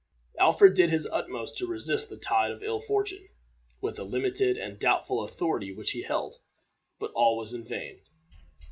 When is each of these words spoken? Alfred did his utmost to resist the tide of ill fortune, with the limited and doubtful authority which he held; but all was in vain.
Alfred 0.39 0.73
did 0.73 0.89
his 0.89 1.05
utmost 1.05 1.59
to 1.59 1.67
resist 1.67 2.09
the 2.09 2.17
tide 2.17 2.49
of 2.49 2.63
ill 2.63 2.79
fortune, 2.79 3.27
with 3.81 3.97
the 3.97 4.03
limited 4.03 4.57
and 4.57 4.79
doubtful 4.79 5.21
authority 5.23 5.71
which 5.71 5.91
he 5.91 6.01
held; 6.01 6.37
but 6.97 7.11
all 7.11 7.37
was 7.37 7.53
in 7.53 7.63
vain. 7.63 8.01